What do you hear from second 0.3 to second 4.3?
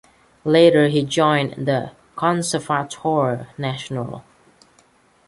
Later he joined the "Conservatoire National".